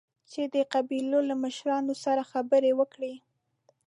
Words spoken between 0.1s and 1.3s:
چې د قبيلو